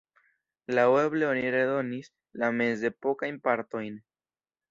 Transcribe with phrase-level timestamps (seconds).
[0.77, 2.09] Laŭeble oni redonis
[2.43, 4.01] la mezepokajn partojn.